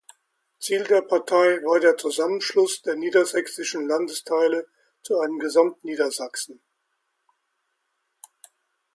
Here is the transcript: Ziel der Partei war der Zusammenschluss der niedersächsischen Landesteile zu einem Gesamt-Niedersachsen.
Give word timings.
Ziel 0.59 0.83
der 0.85 1.03
Partei 1.03 1.59
war 1.63 1.79
der 1.79 1.95
Zusammenschluss 1.95 2.81
der 2.81 2.95
niedersächsischen 2.95 3.87
Landesteile 3.87 4.65
zu 5.03 5.19
einem 5.19 5.37
Gesamt-Niedersachsen. 5.37 6.59